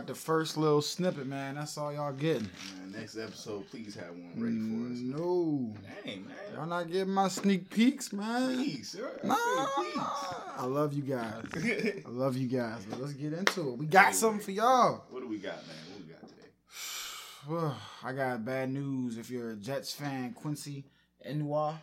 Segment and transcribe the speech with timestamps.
[0.00, 1.56] got the first little snippet, man.
[1.56, 2.48] That's all y'all getting.
[2.78, 5.20] Man, next episode, please have one ready for us.
[5.20, 5.74] No.
[6.04, 8.56] Dang, Y'all not getting my sneak peeks, man.
[8.56, 9.20] Please, sir.
[9.22, 9.34] Nah.
[9.36, 11.44] I I love you guys.
[11.54, 12.86] I love you guys.
[12.88, 13.76] But let's get into it.
[13.78, 15.04] We got something for y'all.
[15.10, 15.76] what do we got, man?
[15.90, 17.76] What do we got today?
[18.02, 19.18] I got bad news.
[19.18, 20.86] If you're a Jets fan, Quincy
[21.28, 21.74] Enwa,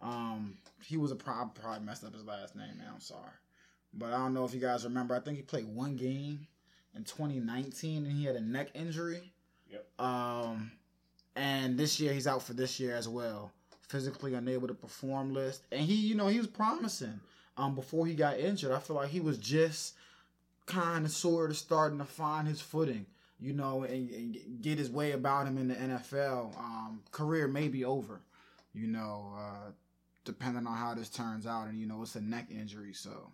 [0.00, 2.86] um, he was a pro- probably messed up his last name, man.
[2.94, 3.36] I'm sorry,
[3.92, 5.14] but I don't know if you guys remember.
[5.14, 6.46] I think he played one game
[6.98, 9.32] in 2019, and he had a neck injury.
[9.70, 9.86] Yep.
[9.98, 10.72] Um,
[11.36, 13.52] and this year he's out for this year as well.
[13.88, 17.20] Physically unable to perform list, and he, you know, he was promising.
[17.56, 19.94] Um, before he got injured, I feel like he was just
[20.66, 23.06] kind of sort of starting to find his footing
[23.40, 26.56] you know, and, and get his way about him in the NFL.
[26.58, 28.20] Um, career may be over,
[28.74, 29.70] you know, uh,
[30.24, 31.68] depending on how this turns out.
[31.68, 32.92] And, you know, it's a neck injury.
[32.92, 33.30] So,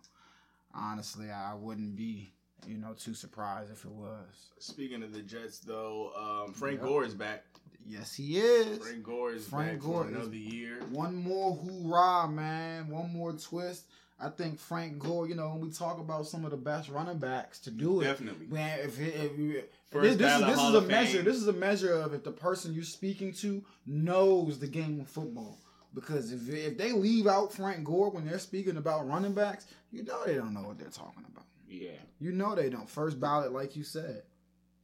[0.73, 2.33] honestly, I wouldn't be,
[2.67, 4.49] you know, too surprised if it was.
[4.59, 6.87] Speaking of the Jets, though, um, Frank Yep.
[6.87, 7.43] Gore is back.
[7.87, 8.79] Yes, he is.
[8.79, 10.79] Frank Gore is Frank back Gore for another year.
[10.91, 12.89] One more hoorah, man.
[12.89, 13.85] One more twist.
[14.19, 17.17] I think Frank Gore, you know, when we talk about some of the best running
[17.19, 18.47] backs to do it, Definitely.
[18.47, 21.17] Man, if, it, if, First this, this is this is a measure.
[21.17, 21.25] Fame.
[21.25, 25.07] This is a measure of if the person you're speaking to knows the game of
[25.07, 25.57] football.
[25.93, 30.03] Because if if they leave out Frank Gore when they're speaking about running backs, you
[30.03, 31.45] know they don't know what they're talking about.
[31.67, 31.91] Yeah.
[32.19, 32.89] You know they don't.
[32.89, 34.23] First ballot, like you said.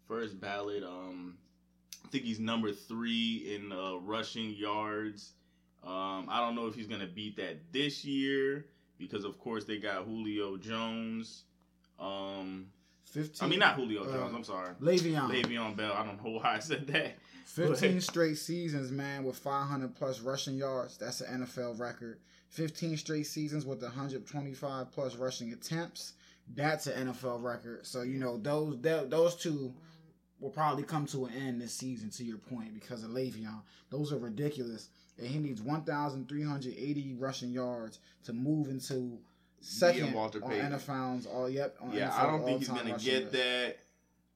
[0.08, 0.84] First ballot.
[0.84, 1.38] Um,
[2.06, 5.34] I think he's number three in uh, rushing yards.
[5.84, 8.66] Um, I don't know if he's gonna beat that this year
[8.98, 11.44] because, of course, they got Julio Jones.
[12.00, 12.68] Um,
[13.06, 13.46] Fifteen.
[13.46, 14.34] I mean not Julio uh, Jones.
[14.36, 15.30] I'm sorry, Le'Veon.
[15.30, 15.94] Le'Veon Bell.
[15.94, 17.18] I don't know why I said that.
[17.46, 20.98] Fifteen straight seasons, man, with 500 plus rushing yards.
[20.98, 22.20] That's an NFL record.
[22.52, 26.14] 15 straight seasons with 125 plus rushing attempts.
[26.54, 27.86] That's an NFL record.
[27.86, 29.74] So you know those tho- those two
[30.40, 32.10] will probably come to an end this season.
[32.12, 38.00] To your point, because of Le'Veon, those are ridiculous, and he needs 1,380 rushing yards
[38.26, 39.20] to move into
[39.62, 40.72] second Walter on Payton.
[40.74, 41.50] NFL's all.
[41.50, 41.78] Yep.
[41.94, 43.78] Yeah, NFL I don't think he's gonna get that.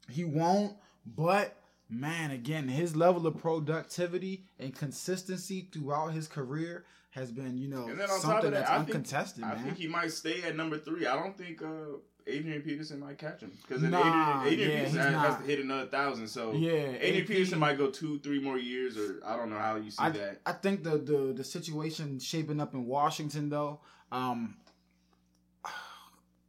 [0.10, 1.58] He won't, but
[1.90, 7.88] man, again, his level of productivity and consistency throughout his career has been, you know,
[7.88, 9.64] And then on top something that, that's I think- uncontested, I man.
[9.64, 11.08] think he might stay at number three.
[11.08, 15.14] I don't think uh, Adrian Peterson might catch him because Nah, Adrian, Adrian yeah, Peterson
[15.14, 16.28] has, has to hit another thousand.
[16.28, 19.58] So yeah, Adrian AP Peterson might go two, three more years, or I don't know
[19.58, 20.42] how you see I, that.
[20.46, 23.80] I think the, the the situation shaping up in Washington though,
[24.12, 24.58] um,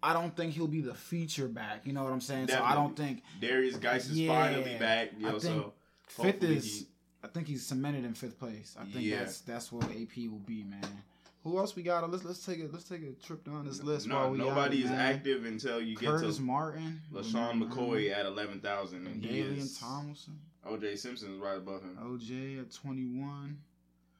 [0.03, 1.87] I don't think he'll be the feature back.
[1.87, 2.49] You know what I'm saying?
[2.49, 5.11] So I don't think Derrius Guice is Yeah, finally back.
[5.19, 5.73] I Yo, think so
[6.09, 6.87] fifth is.
[7.27, 8.77] I think he's cemented in fifth place.
[8.79, 9.19] I think Yeah.
[9.21, 11.03] that's that's what AP will be, man.
[11.43, 12.09] Who else we got?
[12.11, 14.07] Let's let's take a let's take a trip down this list.
[14.07, 14.45] no, while we are.
[14.45, 19.07] No, nobody is active until you get to Curtis Martin, LeSean McCoy at eleven thousand,
[19.07, 21.97] and he Dalian is Tomlinson, OJ Simpson is right above him.
[22.01, 23.59] OJ at 21.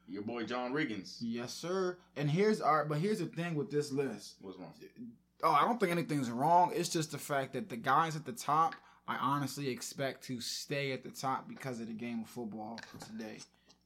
[0.09, 1.17] Your boy John Riggins.
[1.21, 1.97] Yes, sir.
[2.15, 4.35] And here's our but here's the thing with this list.
[4.41, 4.73] What's wrong?
[5.43, 6.71] Oh, I don't think anything's wrong.
[6.73, 8.73] It's just the fact that the guys at the top,
[9.07, 12.79] I honestly expect to stay at the top because of the game of football
[13.11, 13.37] today,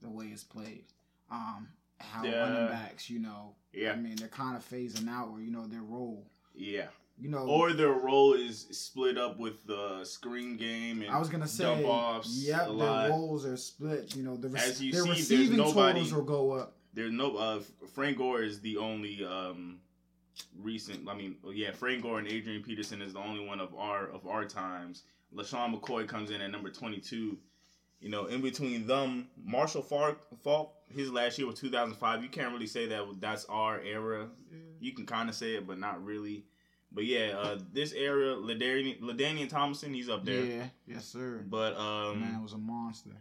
[0.02, 0.84] the way it's played.
[1.30, 1.68] Um,
[2.00, 2.40] how Yeah.
[2.50, 5.68] running backs, you know, Yeah, I mean, they're kind of phasing out where you know
[5.68, 6.26] their role.
[6.56, 6.88] yeah.
[7.20, 11.30] You know, Or their role is split up with the screen game and I was
[11.30, 13.10] gonna say, dump offs yep, their lot.
[13.10, 14.16] roles are split.
[14.16, 16.78] You know, the rec- As you their see, receiving nobody- totals will go up.
[16.96, 17.62] There's no uh
[17.94, 19.82] Frank Gore is the only um
[20.62, 24.08] recent I mean yeah, Frank Gore and Adrian Peterson is the only one of our
[24.08, 25.04] of our times.
[25.36, 27.38] LeSean McCoy comes in at number twenty two.
[28.00, 32.24] You know, in between them, Marshall Faulk, Faulk his last year was 2005.
[32.24, 34.28] You can't really say that that's our era.
[34.80, 36.44] You can kind of say it, but not really.
[36.92, 40.44] But yeah, uh, this era, LaDainian Thompson, he's up there.
[40.44, 41.44] Yeah, yes, sir.
[41.48, 43.12] But um, Man was a monster.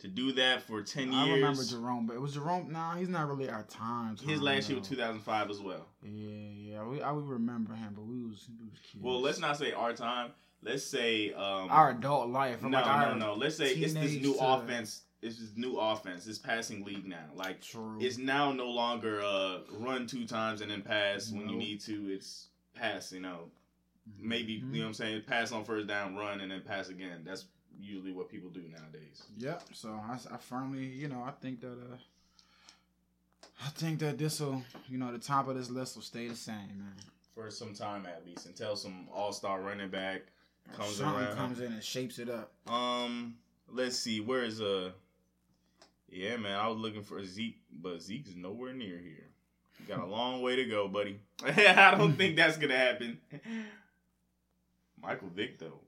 [0.00, 1.28] To do that for 10 years.
[1.28, 2.70] I remember Jerome, but it was Jerome.
[2.70, 4.16] Nah, he's not really our time.
[4.16, 5.86] his time, last year was 2005 as well.
[6.02, 6.10] Yeah,
[6.54, 9.02] yeah, we, I would remember him, but we was, we was kids.
[9.02, 10.30] Well, let's not say our time.
[10.62, 12.62] Let's say um, our adult life.
[12.62, 13.34] no, like no, no.
[13.34, 16.26] Let's say it's this new to- offense it's this new offense.
[16.28, 17.24] It's passing league now.
[17.34, 17.96] Like True.
[18.00, 22.08] it's now no longer uh run two times and then pass when you need to.
[22.12, 23.12] It's pass.
[23.12, 23.50] You know,
[24.20, 24.72] maybe Mhm.
[24.72, 25.22] you know what I'm saying.
[25.26, 27.22] Pass on first down, run, and then pass again.
[27.24, 27.46] That's
[27.80, 29.22] usually what people do nowadays.
[29.38, 29.62] Yep.
[29.72, 31.96] So I, I firmly, you know, I think that uh,
[33.64, 36.36] I think that this will, you know, the top of this list will stay the
[36.36, 36.94] same, man.
[37.34, 40.22] For some time at least, until some All Star running back
[40.76, 41.36] comes Something around.
[41.36, 42.52] comes in and shapes it up.
[42.68, 43.36] Um,
[43.72, 44.20] let's see.
[44.20, 44.90] Where is uh?
[46.10, 46.58] Yeah, man.
[46.58, 49.26] I was looking for Zeke, but Zeke's nowhere near here.
[49.78, 51.20] You got a long way to go, buddy.
[51.44, 53.18] I don't think that's gonna happen.
[55.00, 55.80] Michael Vick, though,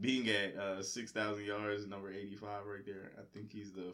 [0.00, 3.12] being at uh, six thousand yards, number eighty-five, right there.
[3.18, 3.92] I think he's the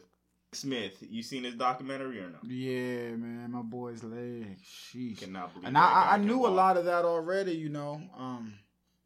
[0.52, 0.98] Smith.
[1.00, 2.38] You seen his documentary or no?
[2.46, 4.56] Yeah, man, my boy's leg.
[4.62, 5.18] Sheesh.
[5.20, 5.68] Cannot believe.
[5.68, 6.52] And I, I, knew a walk.
[6.52, 8.52] lot of that already, you know, um,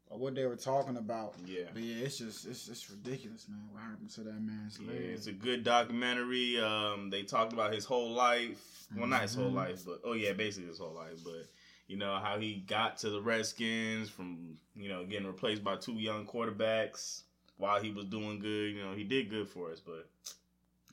[0.09, 1.35] what they were talking about.
[1.45, 1.63] Yeah.
[1.73, 3.61] But yeah, it's just it's it's ridiculous, man.
[3.71, 5.01] What happened to that man's Yeah, leg?
[5.13, 6.59] it's a good documentary.
[6.59, 8.59] Um, they talked about his whole life.
[8.95, 9.55] Well, not his whole Mhm.
[9.55, 11.19] life, but oh yeah, basically his whole life.
[11.23, 11.45] But
[11.87, 15.93] you know how he got to the Redskins from you know getting replaced by two
[15.93, 17.21] young quarterbacks
[17.57, 18.73] while he was doing good.
[18.73, 20.07] You know he did good for us, but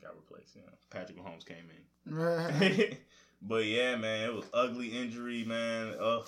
[0.01, 0.55] got replaced.
[0.55, 2.97] You know Patrick Mahomes came in.
[3.43, 5.95] but yeah, man, it was ugly injury, man.
[6.01, 6.27] Ugh.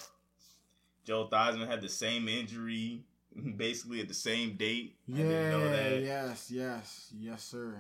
[1.05, 3.05] Joe Theismann had the same injury,
[3.57, 4.97] basically at the same date.
[5.09, 6.03] I didn't yeah, know that.
[6.03, 7.77] yes, yes, yes, sir.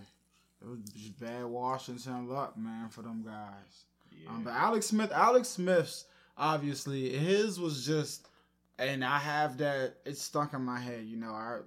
[0.63, 3.85] It was just bad Washington luck, man, for them guys.
[4.11, 4.31] Yeah.
[4.31, 6.07] Um, but Alex Smith, Alex Smith's
[6.37, 8.29] obviously his was just,
[8.79, 9.95] and I have that.
[10.05, 11.05] It's stuck in my head.
[11.05, 11.61] You know, I,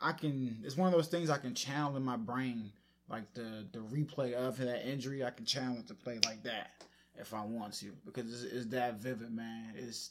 [0.00, 0.58] I can.
[0.64, 2.72] It's one of those things I can channel in my brain,
[3.08, 5.24] like the the replay of that injury.
[5.24, 6.70] I can channel it to play like that
[7.18, 9.74] if I want to, because it's, it's that vivid, man.
[9.76, 10.10] It's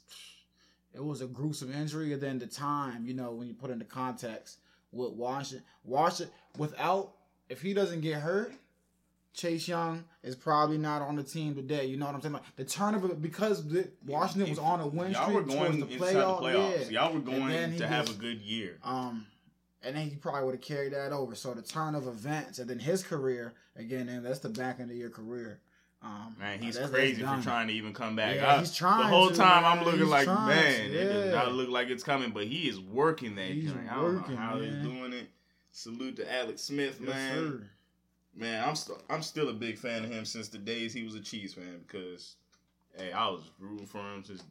[0.94, 3.86] it was a gruesome injury, and then the time, you know, when you put into
[3.86, 4.58] context
[4.92, 7.14] with Washington, Washington without
[7.50, 8.54] if he doesn't get hurt.
[9.34, 11.86] Chase Young is probably not on the team today.
[11.86, 12.34] You know what I'm saying?
[12.34, 15.78] Like the turnover because the, Washington was on a win Y'all streak were going towards
[15.88, 16.42] the inside playoff.
[16.42, 16.92] the playoffs.
[16.92, 17.02] Yeah.
[17.04, 18.78] Y'all were going to have a good year.
[18.84, 19.26] Um,
[19.82, 21.36] and then he probably would have carried that over.
[21.36, 24.92] So the turn of events, and then his career again, and that's the back end
[24.92, 25.62] of your career.
[26.02, 28.36] Um, Man, he's that's- that's crazy for trying to even come back.
[28.38, 29.78] Yeah, I- he's trying The whole to, time man.
[29.80, 32.68] I'm looking He's like, man, to, it does not look like it's coming, but he
[32.70, 33.90] is working that He's joint.
[33.92, 35.30] I don't working, know how he's doing it.
[35.72, 37.36] Salute to Alex Smith, Yes, man.
[37.36, 37.64] sir.
[38.36, 41.16] Man, I'm st- I'm still a big fan of him since the days he was
[41.16, 42.36] a Chiefs fan because,
[42.98, 44.44] hey, I was rooting for him since.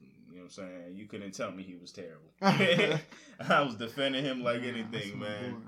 [0.00, 0.96] You know what I'm saying?
[0.96, 2.30] You couldn't tell me he was terrible.
[2.42, 5.62] I was defending him like Yeah, anything, man.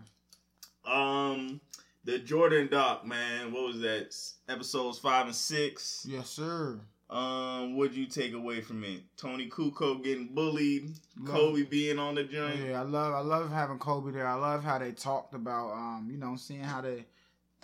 [0.85, 1.61] Um,
[2.05, 3.53] the Jordan Doc, man.
[3.53, 4.17] What was that?
[4.49, 6.07] Episodes five and six.
[6.09, 6.81] Yes, sir.
[7.09, 9.03] Um, what'd you take away from it?
[9.17, 10.91] Toni Kukoc getting bullied,
[11.21, 12.57] Love- Kobe being on the joint.
[12.67, 14.27] Yeah, I love I love having Kobe there.
[14.27, 17.05] I love how they talked about um, you know, seeing how they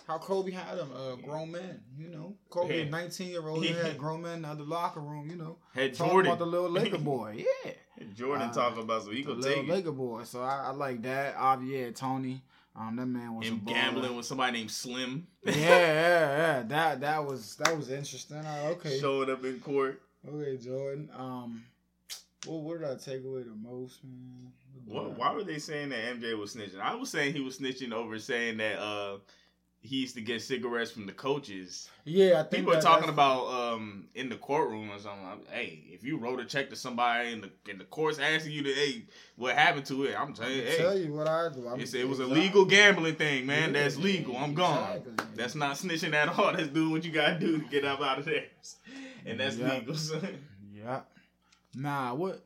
[0.07, 2.35] how Kobe had them, uh, grown men, you know.
[2.49, 2.89] Kobe, Yeah.
[2.89, 3.81] nineteen year old, Yeah.
[3.83, 5.57] had grown men in the locker room, you know.
[5.73, 7.71] Had Talking Jordan, about the little Laker boy, yeah.
[8.15, 9.67] Jordan Uh, talking about so he could it.
[9.67, 10.23] Laker boy.
[10.23, 11.35] So I, I like that.
[11.37, 12.41] Uh, yeah, Toni.
[12.75, 13.67] Um, that man was a Him baller.
[13.67, 15.27] gambling with somebody named Slim.
[15.43, 16.63] yeah, yeah, yeah.
[16.63, 18.37] That that was that was interesting.
[18.37, 20.01] Uh, okay, Showing up in court.
[20.27, 21.09] okay, Jordan.
[21.15, 21.63] Um,
[22.47, 24.51] well, what did I take away the most, man?
[24.85, 26.79] What, why were they saying that MJ was snitching?
[26.81, 29.17] I was saying he was snitching over saying that uh
[29.85, 31.89] he used to get cigarettes from the coaches.
[32.05, 35.25] Yeah, I think People are talking about um in the courtroom or something.
[35.25, 38.53] like, Hey, if you wrote a check to somebody in the in the court's asking
[38.53, 39.03] you to, hey,
[39.35, 40.15] what happened to it?
[40.17, 41.67] I'm telling you, hey, tell you what I do.
[41.77, 43.73] It was a legal gambling thing, man.
[43.73, 44.37] Yeah, That's legal.
[44.37, 44.97] I'm gone.
[44.97, 45.13] exactly.
[45.35, 46.53] That's not snitching at all.
[46.53, 48.45] That's doing what you gotta do to get up out of there,
[49.25, 49.73] and that's Yeah.
[49.75, 49.95] legal.
[49.95, 50.37] son.
[50.73, 51.01] Yeah.
[51.75, 52.41] Nah, what?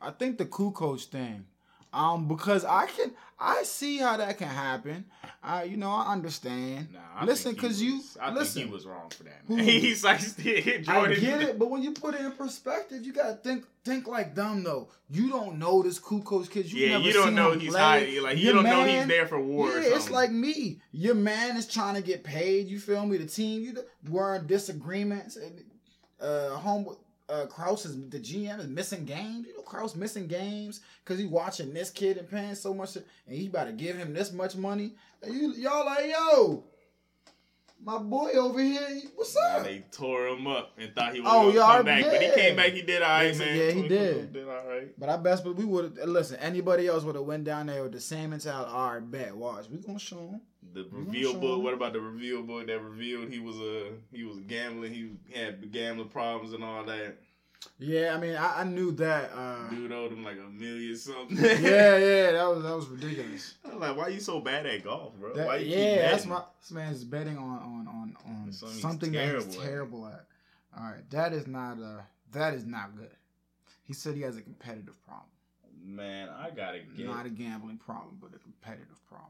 [0.00, 1.46] I think the Kukoc thing.
[1.92, 5.04] Um, because I can, I see how that can happen.
[5.42, 6.88] I, you know, I understand.
[6.92, 8.54] Nah, I Listen, think he 'cause you- I listen.
[8.62, 9.48] think he was wrong for that.
[9.48, 9.58] Man.
[9.64, 10.20] He's like
[10.84, 10.84] Jordan.
[10.86, 14.34] I get it, but when you put it in perspective, you gotta think think like
[14.34, 14.88] them though.
[15.10, 16.72] You don't know this Kukoc kids.
[16.72, 17.98] You Yeah, never you don't seen know him he's high.
[18.22, 19.68] Like you Your don't know he's there for war.
[19.68, 20.80] Yeah, it's like me.
[20.92, 22.68] Your man is trying to get paid.
[22.68, 23.18] You feel me?
[23.18, 23.76] The team, you
[24.08, 25.36] were in disagreements.
[25.36, 25.64] And,
[26.20, 26.86] uh, home.
[27.28, 29.46] Uh, Krause is the GM is missing games.
[29.46, 33.04] You know, Krause missing games because he watching this kid and paying so much, and
[33.26, 34.94] he about to give him this much money.
[35.22, 36.64] And you, y'all like, yo,
[37.84, 39.64] my boy over here, what's And up?
[39.64, 42.56] they tore him up and thought he was Oh, gonna come back, but he came
[42.56, 42.72] back.
[42.72, 43.56] He did all right, man.
[43.56, 44.32] yeah, he did.
[44.32, 44.88] Did all right.
[44.98, 46.36] But I best, but we would listen.
[46.38, 48.70] Anybody else would have went down there with the same mentality.
[48.70, 49.34] All right, bet.
[49.36, 50.40] Watch, we gonna show him.
[50.74, 51.62] The reveal book.
[51.62, 54.92] What about the reveal book that revealed he was a he was gambling.
[54.92, 57.16] He had gambling problems and all that.
[57.78, 59.30] Yeah, I mean, I, I knew that.
[59.32, 61.36] Uh, Dude owed him like a million something.
[61.36, 61.52] yeah,
[61.98, 63.54] yeah, that was that was ridiculous.
[63.64, 65.32] I'm like, why are you so bad at golf, bro?
[65.34, 68.78] That- why you keep yeah, that's my this man's betting on on on on Something
[68.80, 70.14] something that he's terrible at.
[70.14, 70.26] at.
[70.78, 72.00] All right, that is not uh
[72.32, 73.10] that is not good.
[73.84, 75.28] He said he has a competitive problem,
[75.84, 77.06] Man, I gotta get.
[77.06, 79.28] not a gambling problem, but a competitive problem.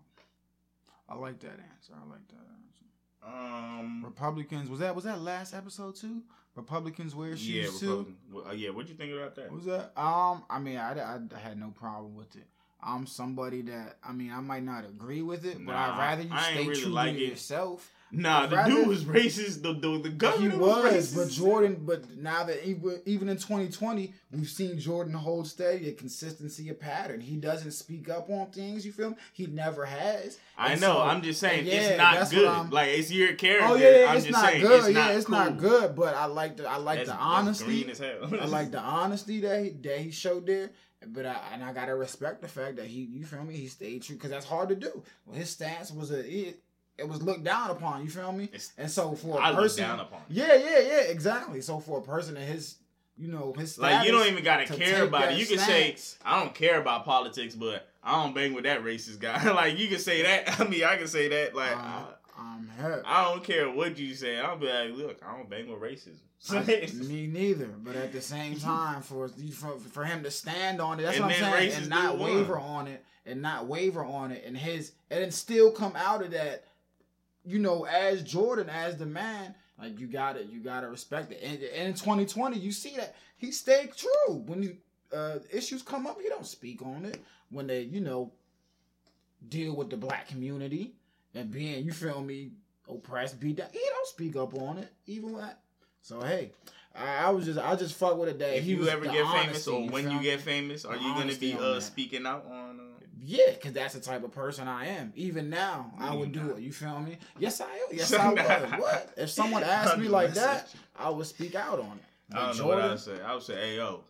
[1.12, 1.92] I like that answer.
[1.94, 3.78] I like that answer.
[3.80, 4.02] um.
[4.04, 6.22] Republicans was that was that last episode too?
[6.54, 7.88] Republicans wear shoes Yeah, too.
[7.88, 8.16] Republican.
[8.32, 8.70] Well, uh, yeah.
[8.70, 9.50] What'd you think about that?
[9.52, 9.92] Was that?
[9.96, 12.44] Um, I mean, I, I, I had no problem with it.
[12.82, 16.28] I'm somebody that I mean, I might not agree with it, but I'd rather you
[16.32, 17.28] I stay really true like to it.
[17.30, 17.90] yourself.
[18.14, 19.62] Nah, the rather- dude was racist.
[19.62, 21.16] The the, the He governor was, racist.
[21.16, 21.78] but Jordan.
[21.80, 26.74] But now that even even in 2020, we've seen Jordan hold steady, a consistency, a
[26.74, 27.20] pattern.
[27.20, 28.84] He doesn't speak up on things.
[28.84, 29.16] You feel me?
[29.32, 30.38] He never has.
[30.58, 30.92] I And know.
[30.94, 32.72] so- I'm just saying yeah, it's not good.
[32.72, 33.66] like it's your character.
[33.70, 34.78] Oh yeah, yeah, I'm it's just not saying good.
[34.80, 35.34] it's yeah, not it's cool.
[35.36, 35.96] not good.
[35.96, 37.64] But I like the I like That's- the honesty.
[37.64, 38.28] green as hell.
[38.40, 40.70] I like the honesty that he, that he showed there.
[41.06, 44.02] But I and I gotta respect the fact that he, you feel me, he stayed
[44.02, 45.02] true because that's hard to do.
[45.26, 46.60] Well, his stance was a it,
[47.02, 48.02] it was looked down upon.
[48.02, 48.44] You feel me?
[48.44, 50.20] It's- And so for a I person, down upon.
[50.28, 51.60] yeah, yeah, yeah, exactly.
[51.60, 52.76] So for a person in his,
[53.16, 55.38] you know, his Like you don't even gotta to care about it.
[55.38, 59.18] You can say I don't care about politics, but I don't bang with that racist
[59.20, 59.50] guy.
[59.62, 60.60] like you can say that.
[60.60, 61.54] I mean, I can say that.
[61.54, 62.04] Like uh,
[62.38, 63.04] um, hurt.
[63.06, 64.38] I, I don't care what you say.
[64.40, 66.18] I'll be like, look, I don't bang with racism.
[67.08, 71.04] Me neither, but at the same time, for for, for him to stand on it,
[71.04, 72.34] that's And what I'm saying, and not won.
[72.34, 76.24] waver on it, and not waver on it, and his and then still come out
[76.24, 76.64] of that,
[77.44, 81.32] you know, as Jordan, as the man, like you got it, You got to respect
[81.32, 81.40] it.
[81.42, 84.76] And, and in 2020, you see that he stayed true when you,
[85.12, 86.20] uh, issues come up.
[86.20, 88.32] He don't speak on it when they, you know,
[89.48, 90.94] deal with the black community
[91.34, 92.52] and being, you feel me,
[92.88, 93.68] oppressed, beat down.
[93.72, 95.50] He don't speak up on it, even when.
[96.02, 96.50] So hey,
[96.94, 99.26] I, I was just I just fuck with it that if he you ever get
[99.26, 102.61] famous honesty, or when you get famous, are you gonna be uh, speaking out on?
[103.24, 105.12] Yeah, because that's the type of person I am.
[105.14, 106.60] Even now, I would do it.
[106.60, 107.18] You feel me?
[107.38, 107.86] Yes, I am.
[107.92, 108.40] Yes, I would.
[108.80, 109.12] What?
[109.16, 112.04] If someone asked me like that, I would speak out on it.
[112.28, 113.20] But I don't know what I would say.
[113.20, 114.02] I would say, hey yo,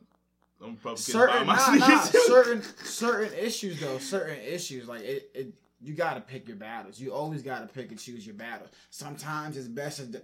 [0.64, 5.94] I'm certain, my nah, nah, certain, certain issues though, certain issues like it, it you
[5.94, 7.00] got to pick your battles.
[7.00, 8.70] You always got to pick and choose your battles.
[8.90, 10.22] Sometimes it's best to,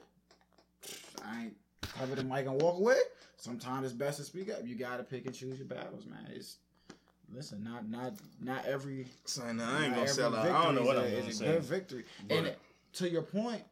[1.25, 2.99] I ain't cover the mic and walk away.
[3.37, 4.61] Sometimes it's best to speak up.
[4.65, 6.27] You got to pick and choose your battles, man.
[6.31, 6.59] It's
[7.35, 10.47] listen, not not not every Son, I ain't gonna sell out.
[10.49, 11.47] I don't know what I'm gonna say.
[11.47, 12.05] good victory.
[12.31, 12.59] And But- it-
[12.95, 13.63] to your point,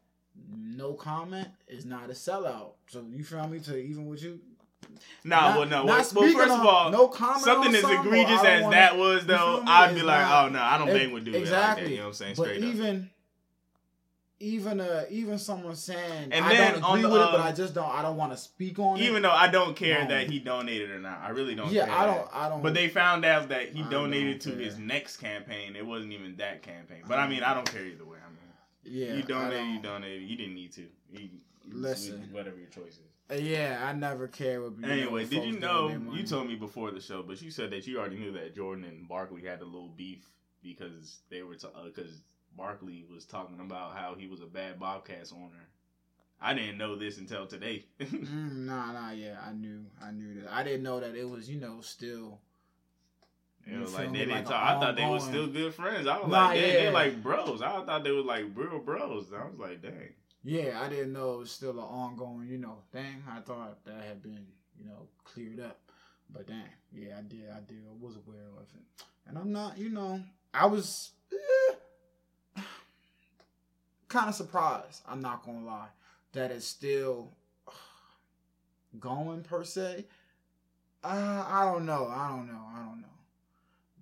[0.50, 2.72] no comment is not a sellout.
[2.88, 3.58] So you feel me?
[3.60, 4.40] To even with you,
[5.24, 5.84] Nah, Not- well, no.
[5.84, 9.62] Well, well, first of all, no comment something as egregious as don't that was, though.
[9.66, 11.58] I'd be like, not- oh no, I don't Ex- bang with dudes like that.
[11.78, 11.90] exactly.
[11.92, 12.34] You know what I'm saying?
[12.36, 12.74] But Straight up.
[12.74, 13.10] even
[14.38, 17.40] even uh even someone saying And I then don't on agree the, with it, but
[17.40, 19.02] um, I just don't I don't want to speak on it.
[19.04, 20.08] Even though I don't care No.
[20.10, 21.70] that he donated or not, I really don't.
[21.72, 22.62] yeah, care I don't I don't.
[22.62, 25.74] But they found out that he I donated to his next campaign.
[25.74, 27.02] It wasn't even that campaign.
[27.08, 28.18] But I mean, I don't care either way.
[28.24, 30.22] I mean, yeah you donated, you donated.
[30.28, 30.82] You didn't need to.
[31.12, 31.28] You,
[31.68, 32.28] Listen.
[32.32, 33.00] whatever your choice is.
[33.30, 34.78] Uh, Yeah, I never care what.
[34.78, 35.88] you Anyway, did you know?
[36.12, 38.84] You told me before the show, but you said that you already knew that Jordan
[38.84, 40.28] and Barkley had a little beef
[40.62, 42.20] because they were to because
[42.56, 45.68] Barkley was talking about how he was a bad Bobcats owner.
[46.40, 47.84] I didn't know this until today.
[48.00, 50.52] Mm, nah, nah, yeah, I knew, I knew that.
[50.52, 52.40] I didn't know that it was, you know, still.
[53.66, 54.62] It was like they didn't Like talk.
[54.62, 56.06] I thought they were still good friends.
[56.06, 56.66] I was Nah, like, yeah.
[56.72, 57.62] they're like bros.
[57.62, 59.32] I thought they were like real bros.
[59.32, 60.12] I was like, dang.
[60.44, 63.24] Yeah, I didn't know it was still an ongoing, you know, thing.
[63.28, 64.46] I thought that had been,
[64.78, 65.80] you know, cleared up.
[66.32, 69.78] But dang, yeah, I did, I did, I was aware of it, and I'm not,
[69.78, 70.20] you know,
[70.52, 71.74] I was eh,
[74.08, 75.02] kind of surprised.
[75.06, 75.88] I'm not gonna lie
[76.32, 77.32] that it's still
[79.00, 80.04] going per se.
[81.02, 82.06] Uh, I don't know.
[82.06, 82.60] I don't know.
[82.74, 83.06] I don't know.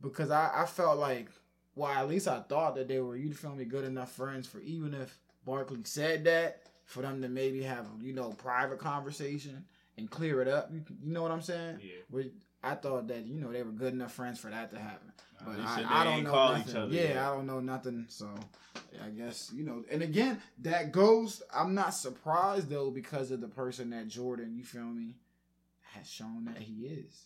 [0.02, 1.28] Because I, I felt like,
[1.74, 4.60] well, at least I thought that they were, you'd feel me, good enough friends for
[4.60, 9.64] even if Barkley said that, for them to maybe have, you know, private conversation
[9.96, 10.70] and clear it up.
[10.72, 11.78] You, you know what I'm saying?
[11.80, 12.02] Yeah.
[12.10, 12.32] Which
[12.64, 15.12] I thought that, you know, they were good enough friends for that to happen.
[15.44, 16.92] But I, I don't know nothing.
[16.92, 17.16] yeah, yet.
[17.18, 18.06] I don't know nothing.
[18.08, 18.30] So
[19.04, 19.84] I guess you know.
[19.90, 21.42] And again, that goes.
[21.54, 25.16] I'm not surprised though because of the person that Jordan, you feel me,
[25.94, 27.24] has shown that he is.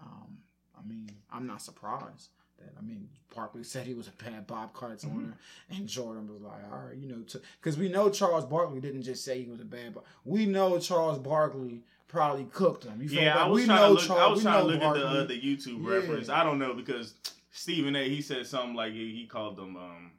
[0.00, 0.38] Um,
[0.78, 2.30] I mean, I'm not surprised.
[2.58, 5.16] That I mean, Barkley said he was a bad Bobcats Mm-hmm.
[5.18, 5.34] owner,
[5.70, 7.22] and Jordan was like, "All right, you know,"
[7.60, 9.94] because we know Charles Barkley didn't just say he was a bad.
[9.94, 10.04] Bob.
[10.24, 11.82] We know Charles Barkley
[12.14, 13.02] probably cooked him.
[13.02, 13.44] You feel Yeah?
[13.44, 14.02] I was we trying know to look.
[14.06, 14.22] Charles.
[14.22, 15.90] I was we trying to look at the uh, the YouTube Yeah.
[15.96, 16.28] reference.
[16.30, 17.14] I don't know because
[17.50, 18.08] Stephen A.
[18.08, 20.12] He said something like he, he called them um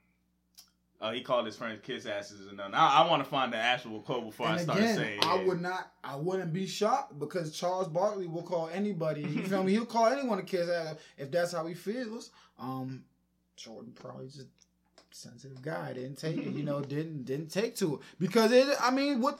[1.02, 2.74] Uh, he called his friends kiss asses and nothing.
[2.74, 5.20] I, I want to find the actual quote before I start again, saying.
[5.24, 9.22] I would not, I wouldn't be shocked because Charles Barkley will call anybody.
[9.22, 9.74] You feel me?
[9.74, 12.32] He'll call anyone a kiss ass if that's how he feels.
[12.58, 13.04] Um,
[13.58, 14.48] Jordan probably just
[15.12, 16.54] sensitive guy didn't take it.
[16.54, 18.68] You know, didn't didn't take to it because it.
[18.82, 19.40] I mean, what?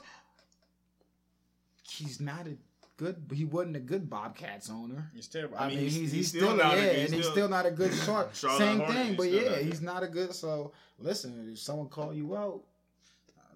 [1.88, 2.56] He's not a
[2.96, 3.16] good.
[3.32, 5.10] He wasn't a good Bobcats owner.
[5.14, 5.56] He's terrible.
[5.58, 7.94] I, mean, he's, he's, still, not yeah, a good- and he's still not a good
[8.04, 8.34] short.
[8.36, 10.34] Same Hornets, thing, but yeah, not he's not a good.
[10.34, 12.62] So listen, if someone call you out,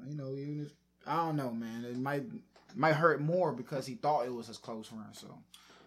[0.07, 0.73] you know, even if
[1.07, 2.25] I don't know, man, it might
[2.75, 5.05] might hurt more because he thought it was his close friend.
[5.13, 5.27] So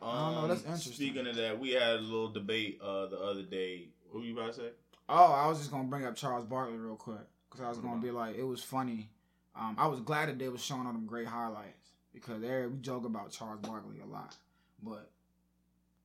[0.02, 0.94] I don't know, that's Um, interesting.
[0.94, 3.88] Speaking of that, we had a little debate uh, the other day.
[4.12, 4.70] What were you about to say?
[5.10, 7.18] oh, I was just gonna bring up Charles Barkley real quick
[7.50, 9.10] because I was gonna be like, it was funny.
[9.56, 11.83] Um, I was glad that they was showing all them great highlights
[12.14, 14.36] because there we joke about Charles Barkley a lot,
[14.82, 15.10] but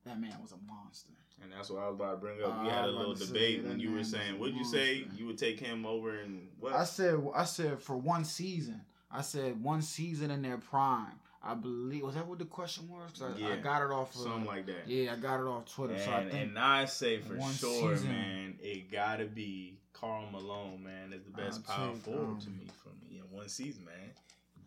[0.04, 1.10] that man was a monster.
[1.42, 2.62] And that's what I was about to bring up.
[2.64, 5.38] We I had a little debate when you were saying, "Would you say you would
[5.38, 8.80] take him over and what?" I said, I said for one season.
[9.10, 11.12] I said one season in their prime.
[11.40, 13.22] I believe was that what the question was?
[13.22, 13.56] I, I Yeah.
[13.56, 14.12] got it off.
[14.16, 14.88] Of, Something like that.
[14.88, 15.94] yeah, I got it off Twitter.
[15.94, 20.28] And, so I think and I say for sure, season- man, it gotta be Karl
[20.32, 23.84] Malone, man, is the best I'll power forward to me for me in one season,
[23.84, 24.10] man.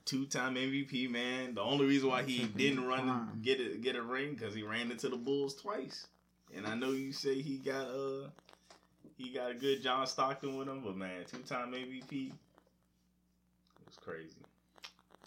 [0.06, 1.54] Two time MVP, man.
[1.56, 4.92] The only reason why he didn't run get it get a ring because he ran
[4.92, 6.08] into the Bulls twice.
[6.56, 8.30] And I know you say he got uh
[9.18, 12.32] he got a good John Stockton with him, but man, two time MVP.
[13.88, 14.36] It's crazy.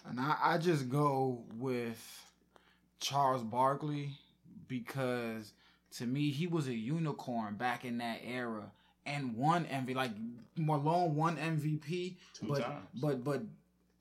[0.06, 2.24] And I, I just go with
[3.00, 4.10] Charles Barkley
[4.68, 5.52] because
[5.98, 8.70] to me he was a unicorn back in that era
[9.06, 9.94] and won MVP.
[9.94, 10.12] Like
[10.56, 12.86] Malone won MVP, Two but times.
[13.00, 13.42] but but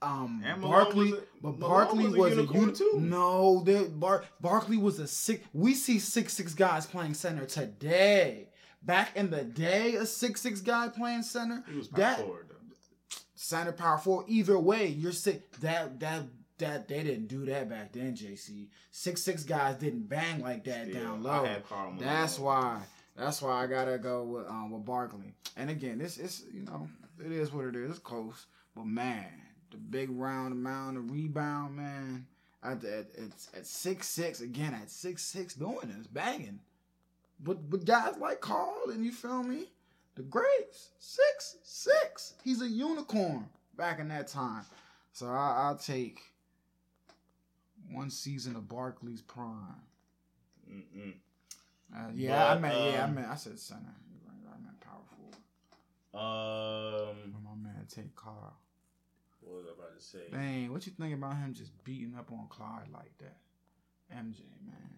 [0.03, 3.07] um And Barkley, was a- but Barkley was a was a, uni-.
[3.10, 5.45] No, there Bar- Barkley was a six.
[5.53, 8.50] We see six six guys playing center today.
[8.81, 11.63] Back in the day, a six six guy playing center.
[11.69, 13.15] He was power that forward though.
[13.36, 14.25] center power forward.
[14.28, 15.51] Either way, you're sick.
[15.62, 16.23] That that
[16.60, 18.15] that they didn't do that back then.
[18.15, 21.43] JC six six guys didn't bang like that down low.
[21.99, 22.82] That's why.
[23.15, 25.34] That's why I gotta go with um with Barkley.
[25.56, 26.88] And again, this is you know
[27.23, 27.89] it is what it is.
[27.91, 29.25] It's close, but man,
[29.73, 32.25] the big round amount of rebound, man.
[32.63, 36.62] At at at, at six six again at six six doing this banging,
[37.43, 39.65] but but guys like Karl and you feel me,
[40.15, 42.36] the greats six six.
[42.41, 44.63] He's a unicorn back in that time.
[45.12, 46.21] So I, I'll take
[47.91, 49.81] one season of Barkley's prime.
[50.71, 51.13] Mm-mm.
[51.93, 53.81] Uh, yeah, I But, meant yeah, I um, meant I said center.
[53.81, 55.36] I meant power forward.
[56.15, 58.53] Um, My man, take Carl.
[59.45, 60.19] What was I about to say?
[60.32, 63.38] Dang, what you think about him just beating up on Clyde like that?
[64.13, 64.93] MJ, man.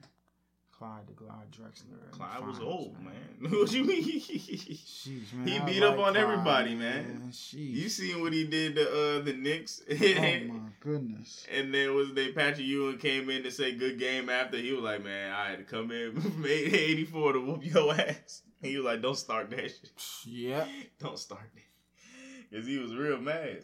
[0.77, 1.85] Clyde the Glide Drexler.
[1.85, 3.49] in the Clyde was old, man.
[3.51, 4.03] what you mean?
[4.03, 5.47] Sheesh, man.
[5.47, 7.29] He I beat up on Clyde, everybody, man.
[7.31, 7.53] Sheesh.
[7.53, 9.81] you seen what he did to uh, the Knicks?
[9.89, 11.47] oh my goodness.
[11.55, 14.83] And then was they Patrick Ewing came in to say good game after he was
[14.83, 18.41] like, man, I had to come in made 84 to whoop your ass.
[18.61, 19.91] And he was like, don't start that shit.
[20.25, 20.67] Yep.
[20.99, 22.55] Don't start that.
[22.57, 23.63] Cause he was real mad.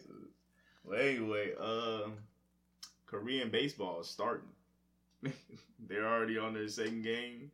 [0.84, 2.14] Well, anyway, um,
[3.06, 4.48] Korean baseball is starting.
[5.88, 7.50] They're already on their second game.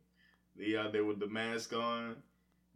[0.55, 2.15] They out there with the mask on.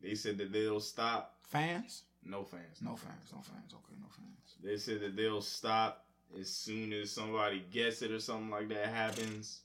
[0.01, 1.37] They said that they'll stop.
[1.47, 2.03] Fans?
[2.25, 2.81] No fans.
[2.81, 3.31] No fans.
[3.31, 3.73] No fans.
[3.73, 4.55] Okay, no fans.
[4.63, 6.05] They said that they'll stop
[6.39, 9.61] as soon as somebody gets it or something like that happens.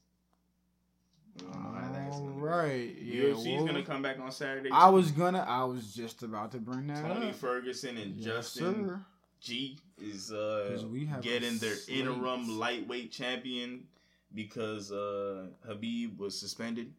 [1.37, 2.97] We don't know how that's All right.
[3.01, 3.25] Yeah.
[3.25, 4.71] UFC's well, gonna come back on Saturday.
[4.73, 5.45] I was gonna.
[5.47, 7.35] I was just about to bring that Tony up.
[7.37, 9.01] Ferguson and Yes, Justin sir.
[9.41, 13.87] G is uh 'Cause we have getting their interim lightweight champion
[14.35, 16.93] because uh Khabib was suspended.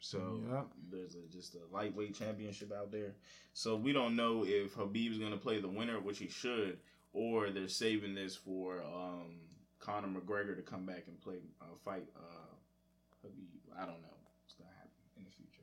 [0.00, 0.66] So Yep.
[0.90, 3.14] there's a, just a lightweight championship out there.
[3.54, 6.78] So we don't know if Khabib's gonna play the winner, which he should,
[7.12, 9.40] or they're saving this for um
[9.78, 12.54] Conor McGregor to come back and play uh, fight uh
[13.26, 13.72] Khabib.
[13.76, 15.62] I don't know what's gonna happen in the future.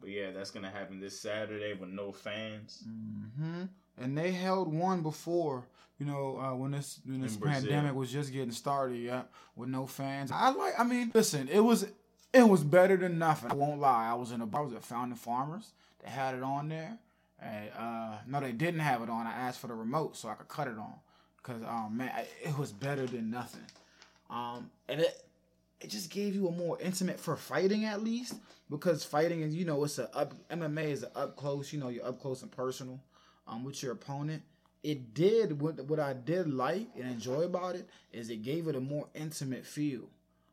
[0.00, 2.84] But yeah, that's gonna happen this Saturday with no fans.
[2.84, 3.64] hmm
[4.00, 5.64] And they held one before,
[5.98, 9.22] you know, uh, when this when this pandemic was just getting started, yeah,
[9.56, 10.30] with no fans.
[10.32, 10.74] I like.
[10.78, 11.86] I mean, listen, it was
[12.32, 13.50] it was better than nothing.
[13.50, 14.08] I won't lie.
[14.10, 14.62] I was in a bar.
[14.62, 15.72] I was at Founding Farmers.
[16.04, 16.98] They had it on there.
[17.40, 19.26] And, uh, no, they didn't have it on.
[19.26, 20.94] I asked for the remote so I could cut it on,
[21.44, 22.10] cause um, man,
[22.42, 23.62] it was better than nothing.
[24.28, 25.22] Um, and it
[25.80, 28.34] it just gave you a more intimate for fighting at least
[28.68, 31.88] because fighting is you know it's a up MMA is a up close you know
[31.88, 33.00] you're up close and personal
[33.48, 34.42] um with your opponent.
[34.82, 38.76] It did what what I did like and enjoy about it is it gave it
[38.76, 40.08] a more intimate feel.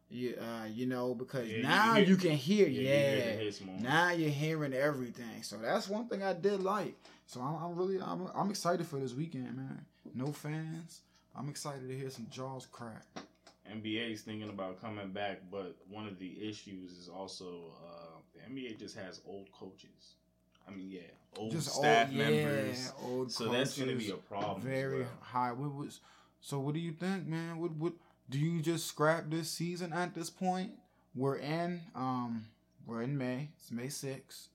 [0.10, 3.16] You, uh, you know, because Yeah, you now hear- you, can hear, Yeah, you hear
[3.38, 3.76] the hits more.
[3.80, 6.96] Now you're hearing everything, so that's one thing I did like.
[7.26, 9.84] So I'm, I'm really, I'm, I'm excited for this weekend, man.
[10.14, 11.02] No fans,
[11.36, 13.04] I'm excited to hear some jaws crack.
[13.72, 18.40] NBA is thinking about coming back, but one of the issues is also uh, the
[18.54, 20.14] NBA just has old coaches.
[20.68, 21.02] I mean, yeah,
[21.38, 22.94] old Just staff old, yeah, members.
[23.04, 24.62] old So that's going to be a problem.
[24.62, 25.10] very well.
[25.22, 25.52] high.
[25.52, 26.00] What was?
[26.42, 27.58] So what do you think, man?
[27.60, 27.94] What what
[28.30, 30.72] do you just scrap this season at this point?
[31.16, 32.46] We're in um
[32.86, 33.50] we're in May.
[33.58, 34.48] It's May 6th.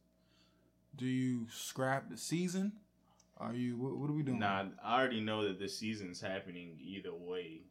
[0.97, 2.73] Do you scrap the season?
[3.39, 4.39] Are you what, what are we doing?
[4.41, 7.63] Nah, I already know that the season's happening either way.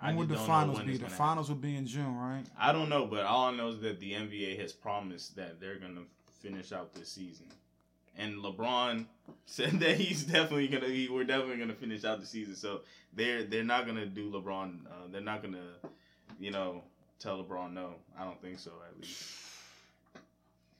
[0.00, 0.92] I When would the finals be?
[0.92, 2.44] The gonna finals would be in June, right?
[2.58, 5.78] I don't know, but all I know is that the NBA has promised that they're
[5.78, 6.02] gonna
[6.46, 7.46] finish out this season,
[8.16, 9.06] and LeBron
[9.46, 10.88] said that he's definitely gonna.
[10.88, 12.54] He, we're definitely gonna finish out the season.
[12.54, 12.80] So
[13.12, 14.86] they're they're not gonna do LeBron.
[14.86, 15.64] Uh, they're not gonna,
[16.38, 16.82] you know,
[17.18, 17.94] tell LeBron no.
[18.18, 18.72] I don't think so.
[18.88, 19.32] At least.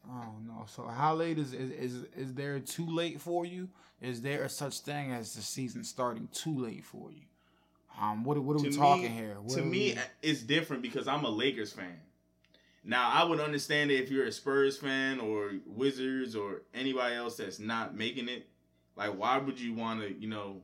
[0.08, 0.64] Oh no!
[0.68, 3.68] So how late is is is, is there too late for you?
[4.00, 7.22] Is there a such thing as the season starting too late for you?
[8.00, 9.36] Um, what what are we To talking here?
[9.40, 9.98] What to me, we-
[10.30, 11.98] it's different because I'm a Lakers fan.
[12.88, 17.36] Now, I would understand it if you're a Spurs fan or Wizards or anybody else
[17.36, 18.46] that's not making it.
[18.96, 20.62] Like, why would you want to, you know,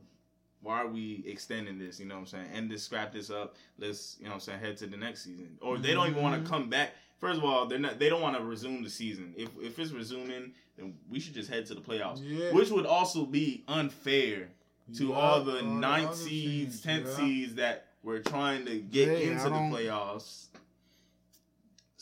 [0.61, 1.99] why are we extending this?
[1.99, 2.45] You know what I'm saying?
[2.53, 3.55] And just scrap this up.
[3.77, 5.57] Let's, you know what I'm saying, head to the next season.
[5.61, 6.91] Or they don't even want to come back.
[7.19, 7.99] First of all, they're not.
[7.99, 9.33] They don't want to resume the season.
[9.37, 12.51] If if it's resuming, then we should just head to the playoffs, Yeah.
[12.51, 14.49] which would also be unfair
[14.97, 17.15] to Yeah, all the ninth seeds, tenth yeah.
[17.15, 20.47] seeds that were trying to get into the playoffs.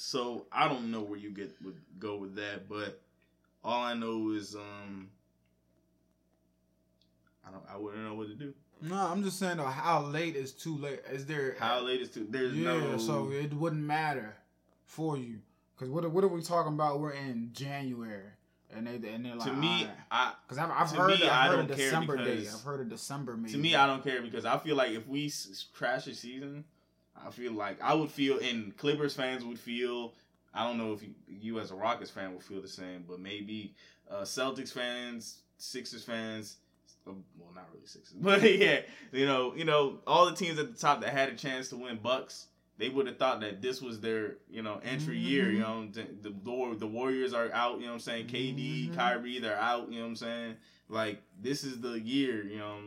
[0.02, 3.00] So I don't know where you get would go with that, but
[3.64, 5.10] all I know is um
[7.48, 8.54] I don't I wouldn't know what to do.
[8.82, 9.66] No, I'm just saying though.
[9.66, 11.02] How late is too late?
[11.12, 14.36] Is there How late is too there's Yeah, no so it wouldn't matter
[14.86, 15.38] for you
[15.76, 17.00] because what what are we talking about?
[17.00, 18.24] We're in January,
[18.76, 21.70] and they and they're like to me I because I've, I've heard me, I've heard
[21.72, 23.52] a December because- I've heard a December maybe.
[23.54, 25.32] to me I don't care because I feel like if we
[25.74, 26.64] crash a season,
[27.16, 30.14] I feel like I would feel and Clippers fans would feel
[30.54, 33.20] I don't know if you, you as a Rockets fan would feel the same, but
[33.20, 33.74] maybe
[34.10, 36.58] uh, Celtics fans, Sixers fans,
[37.08, 38.82] uh, well, not really Sixers, but yeah,
[39.14, 41.78] you know, you know, all the teams at the top that had a chance to
[41.78, 42.48] win Bucks,
[42.78, 45.52] they would have thought that this was their, you know, entry year.
[45.52, 47.76] You know, the the, the Warriors are out.
[47.80, 48.96] You know, what I'm saying KD, Mhm.
[48.96, 49.90] Kyrie, they're out.
[49.92, 50.56] You know, what I'm saying
[50.90, 52.44] like this is the year.
[52.44, 52.78] You know,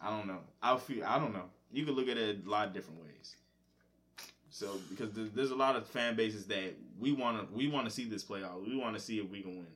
[0.00, 0.40] I don't know.
[0.62, 1.48] I feel I don't know.
[1.72, 3.36] You could look at it a lot of different ways.
[4.50, 7.92] So because there's, a lot of fan bases that we want to we want to
[7.92, 8.66] see this play out.
[8.66, 9.66] We want to see if we can win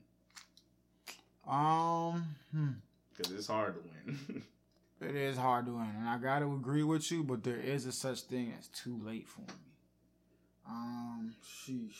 [1.48, 2.68] Um, hmm.
[3.16, 4.42] because it's hard to win.
[5.00, 7.24] it is hard to win, and I got to agree with you.
[7.24, 9.46] But there is a such thing as too late for me.
[10.68, 11.94] Um, sheesh.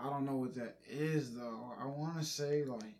[0.00, 1.72] I don't know what that is though.
[1.80, 2.94] I want to say like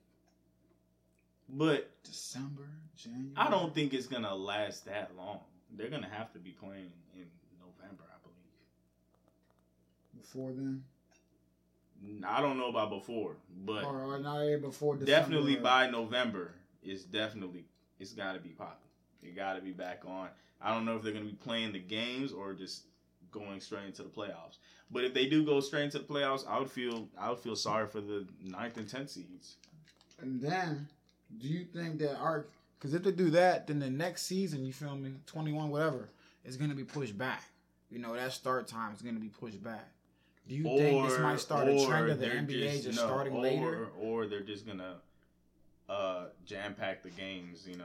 [1.48, 3.32] but December, January.
[3.37, 5.40] I don't think it's gonna last that long.
[5.76, 7.26] They're gonna have to be playing in
[7.61, 10.22] November, I believe.
[10.22, 10.84] before then,
[12.26, 15.11] I don't know about before, but or, or not before December.
[15.11, 17.64] definitely by November, it's definitely
[17.98, 18.88] it's got to be popping.
[19.22, 20.28] It got to be back on.
[20.61, 22.84] I don't know if they're gonna be playing the games or just
[23.30, 24.58] going straight into the playoffs.
[24.90, 27.56] But if they do go straight into the playoffs, I would feel I would feel
[27.56, 29.56] sorry for the ninth and tenth seeds.
[30.20, 30.88] And then,
[31.37, 32.47] do you think that our
[32.79, 36.09] because if they do that, then the next season, you feel me, twenty one, whatever,
[36.45, 37.45] is gonna be pushed back.
[37.91, 39.88] You know that start time is gonna be pushed back.
[40.49, 43.43] Do you think this might start a trend of the NBA just, no, starting or,
[43.43, 43.88] later?
[44.01, 44.97] or they're just gonna
[45.88, 47.85] uh, jam pack the games, you know,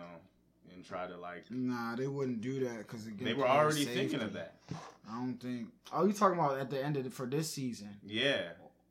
[0.74, 1.44] and try to like.
[1.50, 4.56] Nah, they wouldn't do that because They were already thinking of that.
[5.10, 5.68] I don't think.
[5.92, 8.44] Oh, you talking about at the end of the, for this season Yeah,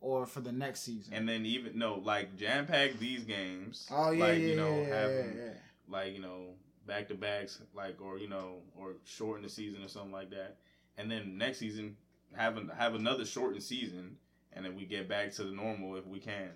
[0.02, 1.14] or for the next season?
[1.14, 3.88] and then even no, like jam pack these games.
[3.90, 5.52] oh yeah, like yeah, you know, yeah, have yeah, them, yeah.
[5.88, 6.48] like you know
[6.86, 10.56] back to backs, like or you know, or shorten the season or something like that,
[10.98, 11.96] and then next season
[12.34, 14.16] have an, have another shortened season,
[14.52, 16.50] and then we get back to the normal if we can,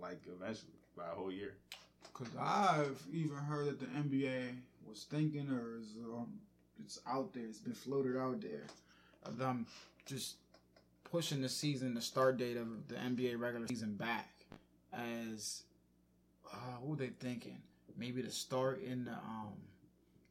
[0.00, 1.54] like eventually by a whole year.
[2.12, 4.54] Cause I've even heard that the NBA
[4.88, 6.28] was thinking, or is, um,
[6.84, 8.66] it's out there, it's been floated out there,
[9.24, 9.66] of them
[10.06, 10.36] just
[11.14, 14.34] pushing the season, the start date of the NBA regular season back,
[14.92, 15.62] as
[16.52, 17.58] uh, were they thinking?
[17.96, 19.52] Maybe to start in the um,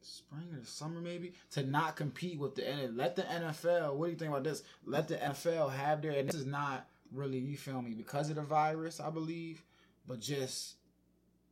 [0.02, 2.98] spring or the summer, maybe to not compete with the NFL.
[2.98, 3.94] Let the NFL.
[3.94, 4.62] What do you think about this?
[4.84, 6.12] Let the NFL have their.
[6.12, 9.64] And this is not really you feel me because of the virus, I believe,
[10.06, 10.74] but just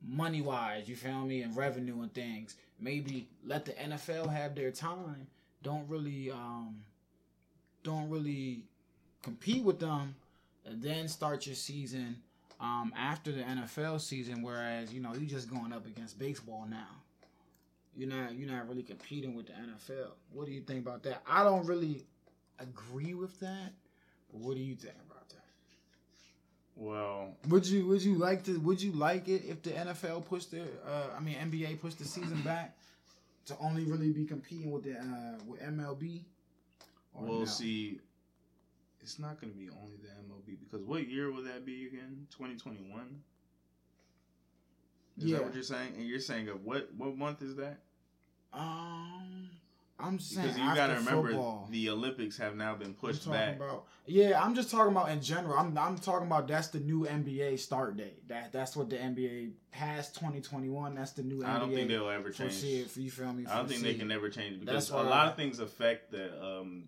[0.06, 2.56] money wise, you feel me, and revenue and things.
[2.78, 5.26] Maybe let the NFL have their time
[5.62, 6.82] don't really um
[7.82, 8.64] don't really
[9.22, 10.14] compete with them,
[10.66, 12.16] and then start your season
[12.60, 14.42] um after the NFL season.
[14.42, 16.88] Whereas you know you're just going up against baseball now.
[17.96, 20.12] You're not you're not really competing with the NFL.
[20.32, 21.22] What do you think about that?
[21.28, 22.04] I don't really
[22.58, 23.72] agree with that.
[24.32, 25.36] But what do you think about that?
[26.76, 30.52] Well, Would you would you like to would you like it if the NFL pushed
[30.52, 32.76] the uh, I mean NBA pushed the season back
[33.46, 36.22] to only really be competing with the uh, with MLB?
[37.14, 37.44] Or we'll no?
[37.44, 38.00] see.
[39.02, 42.26] It's not going to be only the MLB because what year will that be again?
[42.30, 43.22] 2021.
[45.18, 45.38] Is Yeah.
[45.38, 45.94] that what you're saying?
[45.96, 47.80] And you're saying of what what month is that?
[48.52, 49.50] Um,
[49.98, 51.68] I'm saying Because you got to remember football.
[51.70, 53.56] the Olympics have now been pushed back.
[53.56, 54.42] about yeah.
[54.42, 55.58] I'm just talking about in general.
[55.58, 58.26] I'm I'm talking about that's the new NBA start date.
[58.28, 60.94] That that's what the NBA past 2021.
[60.94, 61.46] That's the new NBA.
[61.48, 62.62] I don't think they'll ever change.
[62.64, 62.96] it.
[62.96, 63.46] You feel me?
[63.46, 64.14] I don't think they can it.
[64.14, 66.84] never change because That's a lot I- of things affect the um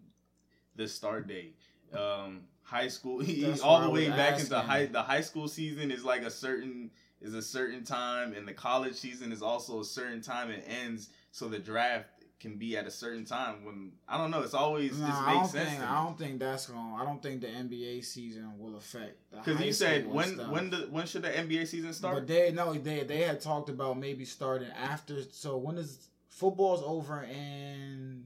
[0.77, 1.57] the start date.
[1.93, 3.23] Um, high school,
[3.63, 4.87] all the way back into high.
[4.87, 8.95] The high school season is like a certain is a certain time, and the college
[8.95, 10.51] season is also a certain time.
[10.51, 12.09] It ends, so the draft
[12.41, 13.65] can be at a certain time.
[13.65, 15.71] When I don't know, it's always just I don't sense.
[15.71, 15.83] think.
[15.83, 16.95] I don't think that's going.
[16.99, 20.51] I don't think the NBA season will affect Because you said when stuff.
[20.51, 22.15] when the when should the NBA season start?
[22.15, 25.23] But they no, they they had talked about maybe starting after.
[25.31, 28.25] So when is football's over in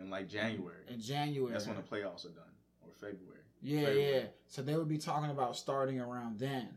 [0.00, 0.82] in like January.
[0.88, 1.52] in January?
[1.52, 2.52] That's when the playoffs are done,
[2.82, 3.40] or February.
[3.62, 4.14] yeah, February.
[4.14, 4.22] yeah.
[4.48, 6.68] So they would be talking about starting around then.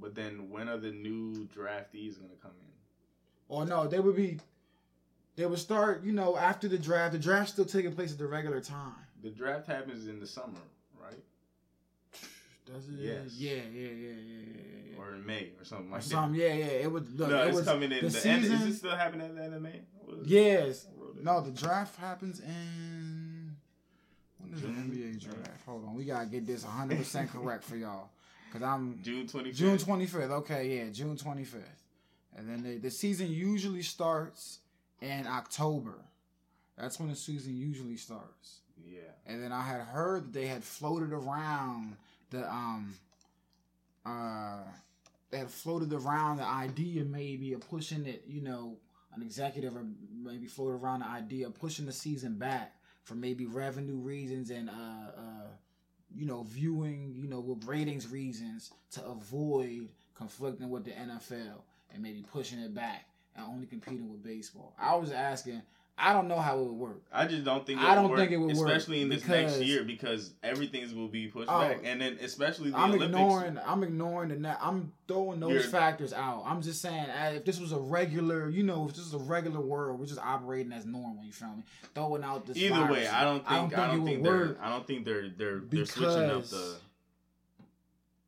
[0.00, 2.72] But then when are the new draftees gonna come in?
[3.48, 4.38] Or no, they would be.
[5.36, 7.12] They would start, you know, after the draft.
[7.12, 8.92] The draft's still taking place at the regular time.
[9.22, 10.60] The draft happens in the summer,
[11.00, 11.18] right?
[12.66, 12.94] Does it?
[12.98, 13.34] Yes.
[13.36, 14.42] Yeah, yeah, yeah, yeah,
[14.92, 14.98] yeah.
[14.98, 16.40] Or in May or something Or like something.
[16.40, 16.64] Yeah, yeah.
[16.66, 17.30] It would look.
[17.30, 18.44] no, it it's was coming in the the, end.
[18.44, 19.80] Is it still happening at the end of May?
[20.04, 20.28] What is it?
[20.28, 20.86] Yes.
[20.86, 21.24] I wrote it.
[21.24, 23.56] No, the draft happens in.
[24.38, 25.64] When is the NBA draft?
[25.66, 28.10] Hold on, we gotta get this 100 percent correct for y'all,
[28.52, 29.58] cause I'm June twenty fifth.
[29.58, 30.30] June 25th.
[30.30, 31.62] Okay, yeah, June 25th,
[32.36, 34.58] and then they, the season usually starts
[35.00, 35.94] in October.
[36.76, 38.60] That's when the season usually starts.
[38.84, 39.00] Yeah.
[39.26, 41.96] And then I had heard that they had floated around
[42.30, 42.94] the um
[44.04, 44.58] uh
[45.30, 48.76] they had floated around the idea maybe of pushing it, you know,
[49.14, 53.46] an executive or maybe float around the idea of pushing the season back for maybe
[53.46, 54.72] revenue reasons and uh
[55.16, 55.48] uh
[56.14, 62.02] you know viewing, you know, with ratings reasons to avoid conflicting with the NFL and
[62.02, 64.74] maybe pushing it back and only competing with baseball.
[64.78, 65.62] I was asking
[65.98, 67.02] I don't know how it would work.
[67.12, 67.78] I just don't think.
[67.78, 71.06] I don't work, think it would work especially in this next year, because everything's will
[71.06, 71.60] be pushed Oh.
[71.60, 73.10] back, and then especially the I'm Olympics.
[73.10, 73.58] ignoring.
[73.64, 74.36] I'm ignoring the.
[74.36, 74.58] net.
[74.60, 76.44] I'm throwing those You're- factors out.
[76.46, 79.24] I'm just saying, uh, if this was a regular, you know, if this was a
[79.24, 81.22] regular world, we're just operating as normal.
[81.24, 81.62] You feel me?
[81.94, 82.56] Throwing out this.
[82.56, 83.06] Either way.
[83.06, 83.78] I don't think.
[83.78, 84.38] I don't it think, would they're.
[84.48, 84.58] work.
[84.62, 85.28] I don't think they're.
[85.28, 85.60] They're.
[85.60, 86.76] They're switching up the.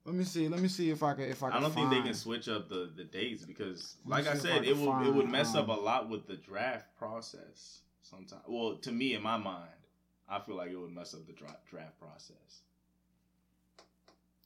[0.05, 0.49] Let me see.
[0.49, 1.25] Let me see if I can.
[1.25, 1.59] If I can.
[1.59, 4.38] I don't think they can switch up the, the dates because, like I if I
[4.38, 7.81] said, it will it would find, mess up a um, lot with the draft process.
[8.03, 9.71] Sometimes, well, to me, in my mind,
[10.29, 12.61] I feel like it would mess up the dra- draft process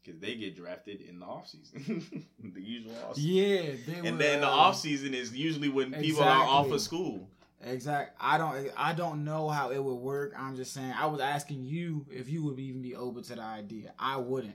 [0.04, 3.30] because they get drafted in the off season, the usual off season.
[3.30, 6.70] Yeah, they and would, then the uh, off season is usually when people are off
[6.70, 7.28] of school.
[7.64, 8.16] Exact.
[8.20, 8.70] I don't.
[8.76, 10.32] I don't know how it would work.
[10.38, 10.94] I'm just saying.
[10.96, 13.92] I was asking you if you would even be open to the idea.
[13.98, 14.54] I wouldn't.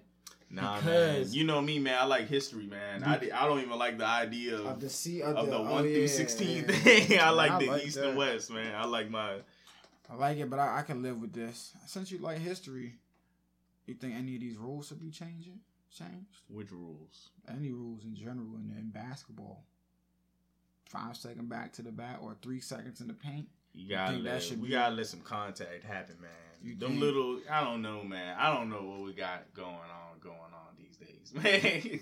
[0.54, 1.34] Nah, Because- man.
[1.34, 1.98] You know me, man.
[2.00, 3.04] I like history, man.
[3.04, 5.64] I, I don't even like the idea of, Of the C of, of the, oh,
[5.64, 6.76] one yeah, through sixteen yeah.
[6.76, 7.12] thing.
[7.12, 8.10] I Yeah, like I the like east that.
[8.10, 8.76] and west, man.
[8.76, 9.38] I like my.
[10.10, 11.74] I like it, but I, I can live with this.
[11.88, 12.94] Since you like history,
[13.88, 15.60] you think any of these rules should be changing?
[15.98, 16.42] Changed?
[16.50, 17.30] Which rules?
[17.50, 19.64] Any rules in general in, in basketball?
[20.86, 23.48] Five second back to the bat or three seconds in the paint?
[23.74, 26.30] You gotta think that let, should we be- gotta let some contact happen, man.
[26.64, 28.38] You Them little, I don't know, man.
[28.40, 32.00] I don't know what we got going on, going on these days, man.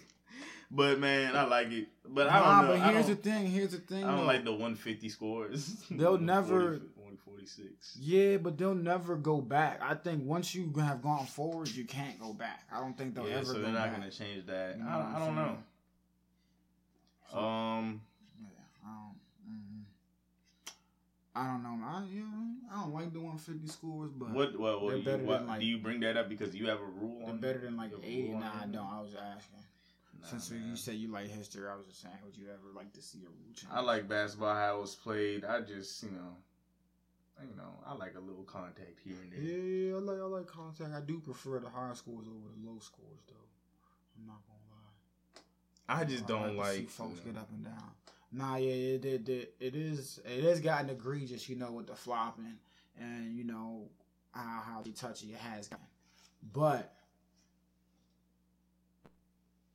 [0.70, 1.88] but man, I like it.
[2.08, 2.78] But I don't know.
[2.80, 3.48] but here's the thing.
[3.48, 4.04] Here's the thing.
[4.04, 4.26] I don't though.
[4.26, 5.66] like the 150 scores.
[5.92, 7.98] They'll never- 146.
[8.00, 9.80] Yeah, but they'll never go back.
[9.82, 12.66] I think once you have gone forward, you can't go back.
[12.72, 13.98] I don't think they'll ever Yeah, ever so they're not back.
[13.98, 14.78] gonna change that.
[14.78, 15.58] You know I, I don't know.
[17.32, 18.02] So- Um,
[18.40, 18.48] Yeah,
[18.86, 19.16] I don't.
[19.50, 19.84] mm
[21.34, 21.80] I don't know.
[21.86, 24.60] I, you know, I don't like the 150 scores, but what?
[24.60, 26.84] Well, well you, better what, like- do you bring that up because you have a
[26.84, 27.20] rule?
[27.20, 28.30] they're on better than like you a 80.
[28.32, 28.88] rule Nah, I don't.
[28.88, 29.64] I was asking.
[30.22, 30.68] Nah, Since man.
[30.68, 33.20] you said you like history, I was just saying, would you ever like to see
[33.20, 33.72] a rule change?
[33.72, 35.46] I like basketball how it was played.
[35.46, 36.36] I just, you know,
[37.42, 39.40] you know, I like a little contact here and there.
[39.42, 40.92] Yeah, I like I like contact.
[40.94, 43.48] I do prefer the high scores over the low scores, though.
[44.20, 46.02] I'm not gonna lie.
[46.02, 46.90] I just don't to see like.
[46.90, 47.92] folks uh, get up and down.
[48.32, 51.96] Nah, yeah, it it, it it is it has gotten egregious, you know, with the
[51.96, 52.58] flopping
[53.00, 53.90] and you know
[54.32, 55.86] how how touchy it has gotten.
[56.54, 56.94] But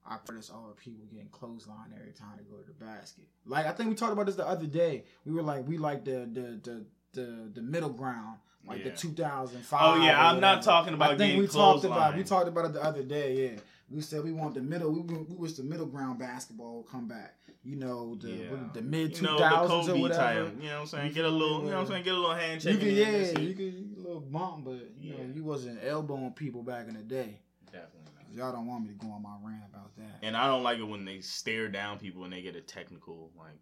[0.09, 3.25] I noticed all the people getting clothesline every time they go to the basket.
[3.45, 5.05] Like I think we talked about this the other day.
[5.25, 8.91] We were like, we like the the the the, the middle ground, like Yeah.
[8.91, 9.81] the 2005.
[9.83, 12.73] Oh yeah, I'm not talking about I think we talked about we talked about it
[12.73, 13.53] the other day.
[13.53, 14.91] Yeah, we said we want the middle.
[14.93, 17.35] We, we wish the middle ground basketball would come back.
[17.65, 18.51] You know the Yeah.
[18.51, 20.09] what, the mid You know, or whatever.
[20.45, 20.57] type.
[20.61, 21.13] You know what I'm saying?
[21.13, 22.05] Get a little, you know what I'm saying?
[22.05, 22.79] Get a little You handshake.
[22.79, 23.43] could, in yeah, there and see.
[23.45, 26.87] you could you could a little bump, but you know you wasn't elbowing people back
[26.89, 27.39] in the day.
[27.67, 27.93] Definitely.
[28.35, 30.19] Y'all don't want me to go on my rant about that.
[30.23, 33.31] And I don't like it when they stare down people and they get a technical
[33.39, 33.59] like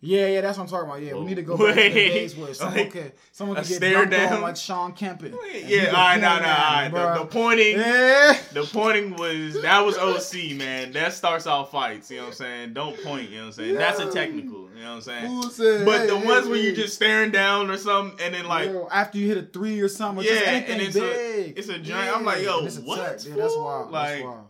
[0.00, 1.02] Yeah, yeah, that's what I'm talking about.
[1.02, 1.20] Yeah, Whoa.
[1.22, 3.82] we need to go back to the days where someone Like, could someone could get
[3.82, 4.32] dunked down?
[4.34, 7.18] on like Sean you Yeah, all right, no, no, all right.
[7.18, 8.38] The, pointing, Yeah.
[8.52, 10.92] the pointing was that was OC, man.
[10.92, 12.12] That starts off fights.
[12.12, 12.74] You know what I'm saying?
[12.74, 13.30] Don't point.
[13.30, 13.74] You know what I'm saying?
[13.74, 14.68] That's a technical.
[14.76, 15.50] You know what I'm saying?
[15.50, 16.76] Said, But hey, the hey, ones where you hey.
[16.76, 19.88] just staring down or something, and then like Yo, after you hit a three or
[19.88, 22.98] something, or Yeah, just and it's a- it's a giant- I'm like, yo, what.
[23.26, 23.90] Yeah, that's wild.
[23.90, 24.46] Like- that's wild.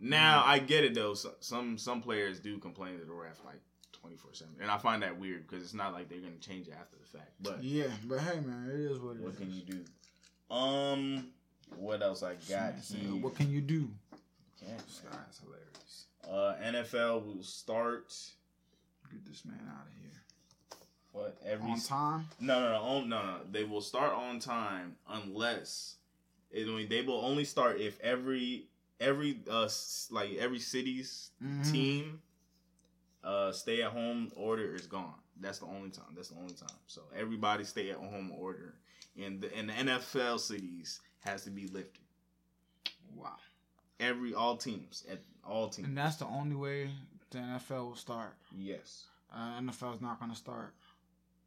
[0.00, 0.46] now, mm.
[0.46, 1.14] I get it though.
[1.14, 3.60] So, some some players do complain to the ref like
[4.00, 6.74] 24 seven, and I find that weird because it's not like they're gonna change it
[6.78, 7.30] after the fact.
[7.40, 9.24] But Yeah, but hey, man, it is what it is.
[9.24, 9.84] what can you do?
[10.54, 11.26] Um,
[11.76, 13.10] what else I got here?
[13.20, 13.88] What can you do?
[14.60, 15.02] This
[15.40, 16.06] hilarious.
[16.28, 18.12] Uh, NFL will start
[19.10, 20.20] Get this man out of here.
[21.12, 22.28] what every On time?
[22.40, 25.96] no no no on, no no they will start on time unless
[26.54, 28.66] I mean they will only start if every
[29.00, 29.68] every uh
[30.10, 31.72] like every city's Mhm.
[31.72, 32.22] team
[33.28, 35.14] uh stay at home order is gone.
[35.40, 36.12] That's the only time.
[36.16, 36.78] That's the only time.
[36.86, 38.74] So everybody stay at home order
[39.16, 42.04] in the in the NFL cities has to be lifted.
[43.14, 43.36] Wow.
[44.00, 45.88] Every all teams at all teams.
[45.88, 46.90] And that's the only way
[47.30, 48.34] the NFL will start.
[48.56, 49.04] Yes.
[49.34, 50.74] Uh, NFL's not going to start.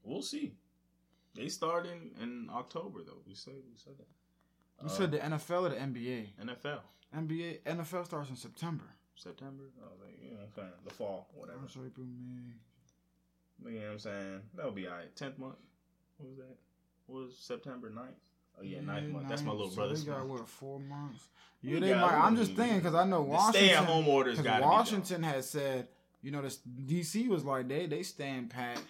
[0.04, 0.54] We'll see.
[1.36, 3.22] They start in, in October though.
[3.28, 4.08] We said we said that.
[4.84, 6.28] You Uh, said the NFL or the NBA?
[6.46, 6.82] NFL
[7.15, 8.86] NBA NFL starts in September.
[9.15, 9.63] September.
[9.84, 11.60] Oh, like, you know what I'm saying the fall, whatever.
[11.60, 13.71] March, April, May.
[13.71, 15.15] You know what I'm saying that'll be alright.
[15.15, 15.56] Tenth month.
[16.17, 16.56] What was that?
[17.08, 18.00] What was September 9th?
[18.60, 19.30] Oh yeah, ninth month.
[19.30, 20.30] That's my little So brother's They got month.
[20.32, 21.28] what four months?
[21.63, 22.13] We Yeah, they might.
[22.13, 23.62] I'm just thinking because I know Washington.
[23.62, 25.88] stay at home orders got to Washington has said,
[26.21, 28.82] you know, this DC was like they they stand pat,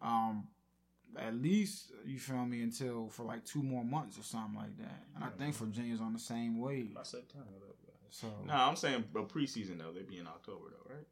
[0.00, 0.46] um,
[1.16, 5.02] at least you feel me until for like two more months or something like that.
[5.14, 6.94] And I think Virginia's on the same wave.
[6.94, 7.46] By September.
[8.12, 9.90] So No, I'm saying a preseason though.
[9.92, 11.06] They'd be in October though, right?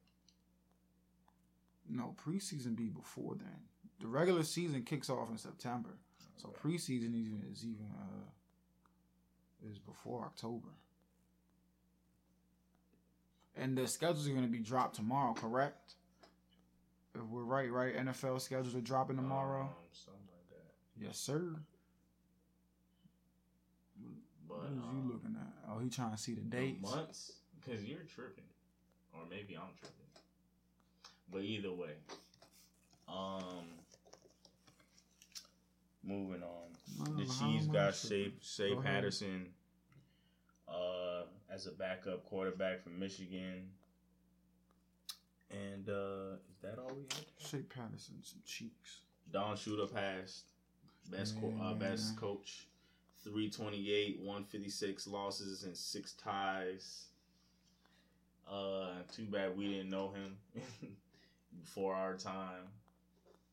[1.92, 3.64] no preseason be before then.
[4.00, 5.90] The regular season kicks off in September,
[6.36, 10.68] so preseason even is even uh is before October.
[13.56, 15.94] And the schedules are going to be dropped tomorrow, correct?
[17.14, 17.94] If we're right, right?
[17.96, 19.62] NFL schedules are dropping tomorrow.
[19.62, 21.04] Um, something like that.
[21.04, 21.56] Yes, sir.
[24.50, 25.70] But What is um, you looking at?
[25.70, 26.82] Oh, he trying to see the dates.
[26.82, 28.44] months because you're tripping,
[29.14, 29.96] or maybe I'm tripping.
[31.32, 31.94] But either way,
[33.08, 33.66] um,
[36.02, 37.16] moving on.
[37.16, 37.94] The Chiefs got?
[37.94, 38.80] Shea, Shea Go.
[38.80, 39.46] Patterson
[40.68, 43.68] uh, as a backup quarterback from Michigan.
[45.50, 47.24] And uh, is that all we had?
[47.38, 49.00] Shea Patterson, some cheeks.
[49.32, 50.46] Don Shula passed.
[51.10, 52.66] Best co- uh, best coach.
[53.24, 57.06] 328, 156 losses and six ties.
[58.50, 60.36] Uh, too bad we didn't know him
[61.60, 62.68] before our time.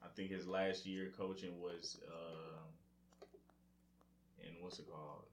[0.03, 3.25] I think his last year coaching was uh,
[4.39, 5.25] in what's it called?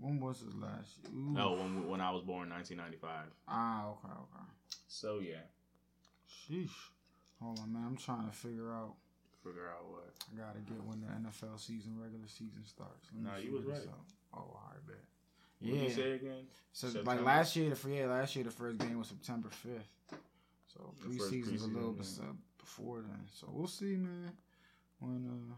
[0.00, 1.12] When was his last year?
[1.14, 1.32] Ooh.
[1.32, 3.26] No, when when I was born, 1995.
[3.48, 4.44] Ah, okay, okay.
[4.88, 5.44] So yeah,
[6.28, 6.70] Sheesh.
[7.40, 7.84] Hold on, man.
[7.86, 8.94] I'm trying to figure out.
[9.44, 10.08] Figure out what.
[10.32, 13.06] I gotta get when the NFL season, regular season starts.
[13.12, 13.88] Let me Nah, you figure was right.
[13.88, 14.04] out.
[14.34, 14.96] Oh, I bet.
[15.60, 15.94] What you Yeah.
[15.94, 16.46] say again?
[16.72, 17.10] So September?
[17.14, 19.88] like last year, the fir- yeah, last year the first game was September fifth.
[20.66, 23.28] So The first preseason's a little bit preseason, before then.
[23.32, 24.36] So we'll see, man.
[24.98, 25.54] When uh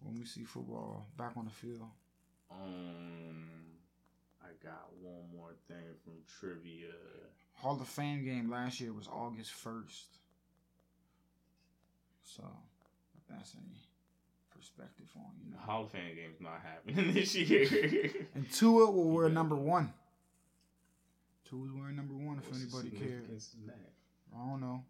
[0.00, 1.88] when we see football back on the field.
[2.50, 3.48] Um,
[4.42, 6.92] I got one more thing from trivia.
[7.54, 10.18] Hall of Fame game last year was August first.
[12.22, 12.73] So if
[13.36, 13.76] that's any
[14.50, 15.58] perspective on you know.
[15.58, 18.10] Hall of Fame game's not happening this year.
[18.34, 19.34] And Tua will wear Yeah.
[19.34, 19.92] number one.
[21.48, 23.02] Tua's wearing number one if What's anybody cares.
[23.10, 23.92] significance in that?
[24.34, 24.84] I don't know.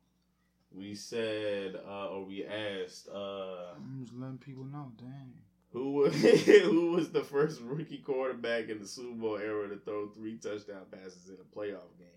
[0.72, 4.92] We said, uh, or we asked, uh, I'm just letting people know.
[4.98, 5.32] Dang.
[5.72, 6.14] who was
[6.62, 10.82] who was the first rookie quarterback in the Super Bowl era to throw three touchdown
[10.90, 12.08] passes in a playoff game?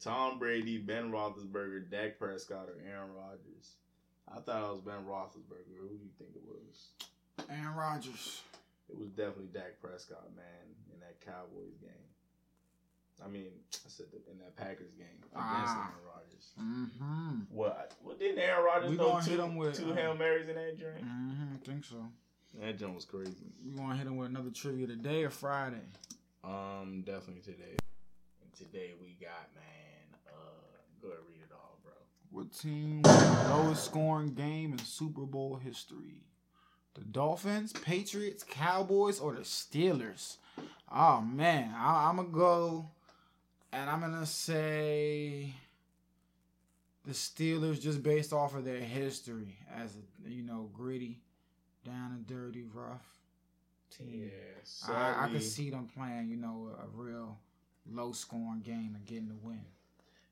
[0.00, 3.74] Tom Brady, Ben Roethlisberger, Dak Prescott, or Aaron Rodgers.
[4.30, 5.78] I thought it was Ben Roethlisberger.
[5.80, 7.46] Who do you think it was?
[7.50, 8.42] Aaron Rodgers.
[8.88, 11.90] It was definitely Dak Prescott, man, in that Cowboys game.
[13.24, 15.90] I mean, I said the, in that Packers game against Ah.
[15.90, 16.46] Aaron Rodgers.
[16.60, 17.56] Mm-hmm.
[17.56, 17.92] What?
[18.02, 20.54] What didn't Aaron Rodgers We gonna two, hit him with, two uh, hail marys in
[20.54, 21.02] that joint?
[21.04, 21.54] Mm-hmm.
[21.54, 21.96] I think so.
[22.60, 23.52] That joint was crazy.
[23.64, 25.82] You want to hit him with another trivia today or Friday?
[26.44, 27.76] Um, definitely today.
[28.42, 30.20] And today we got man.
[30.28, 30.32] Uh,
[31.02, 31.92] go ahead read it all, bro.
[32.36, 36.20] What team won the lowest scoring game in Super Bowl history?
[36.92, 40.36] The Dolphins, Patriots, Cowboys, or the Steelers?
[40.94, 42.90] Oh man, I, I'm gonna go,
[43.72, 45.54] and I'm gonna say
[47.06, 51.22] the Steelers just based off of their history as a you know gritty,
[51.86, 53.06] down and dirty, rough
[53.96, 54.30] team.
[54.30, 57.38] Yeah, I, I could see them playing, you know, a, a real
[57.90, 59.64] low scoring game and getting the win.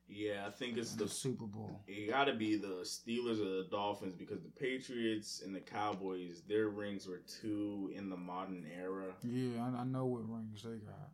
[0.08, 1.80] Yeah, I think it's the the Super Bowl.
[1.86, 6.42] it got to be the Steelers or the Dolphins because the Patriots and the Cowboys,
[6.48, 9.14] their rings were two in the modern era.
[9.22, 11.10] Yeah, I, I know what rings they got.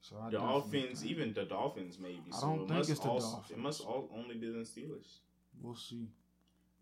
[0.00, 2.22] So I The Dolphins, think- even the Dolphins, maybe.
[2.32, 3.50] I So don't it think must it's the also, Dolphins.
[3.50, 5.18] It must all, only be the Steelers.
[5.60, 6.06] we'll see.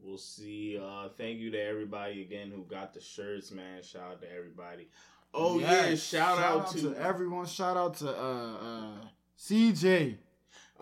[0.00, 0.78] We'll see.
[0.82, 3.82] Uh, thank you to everybody again who got the shirts, man.
[3.82, 4.88] Shout out to everybody.
[5.32, 7.46] Oh yeah, Yes, shout, out, to, everyone.
[7.46, 8.94] Shout out to uh, uh,
[9.38, 10.16] CJ.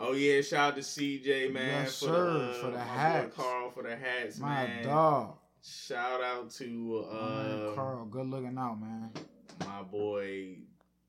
[0.03, 2.84] Oh yeah, shout out to CJ man Yes, for sir, the uh, for the my
[2.84, 3.36] boy hats.
[3.36, 4.48] Carl for the hats, man.
[4.51, 4.84] My man.
[4.84, 5.34] dog.
[5.62, 9.11] Shout out to My man uh, Carl, good looking out, man.
[9.66, 10.57] my boy.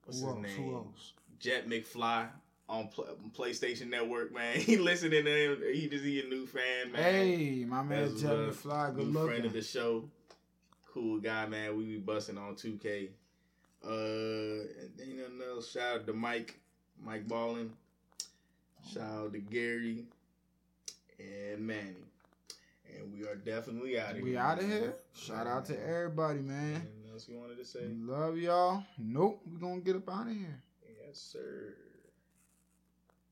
[0.05, 0.43] What's Who his else?
[0.57, 0.65] name?
[0.69, 1.13] Who else?
[1.39, 2.27] Jet McFly
[2.67, 4.55] on Pl- PlayStation Network, man.
[4.59, 5.73] He listening to him.
[5.73, 7.01] He just he a new fan, man.
[7.01, 8.95] Hey, my man what's up.
[8.95, 10.03] Good New friend of the show.
[10.93, 11.77] Cool guy, man.
[11.77, 13.07] We be busting on 2K.
[13.83, 13.89] Uh,
[15.01, 15.71] ain't nothing else.
[15.71, 16.59] Shout out to Mike,
[17.01, 17.71] Mike Ballin.
[18.89, 20.05] Shout out to Gary
[21.19, 21.95] and Manny.
[22.97, 24.25] And we are definitely out of here.
[24.25, 24.95] We out of here.
[25.13, 26.75] Shout out to everybody, man.
[26.75, 27.87] Anything else you wanted to say?
[28.01, 28.83] Love y'all.
[28.97, 30.61] Nope, we gonna get up out of here.
[31.07, 31.75] Yes, sir.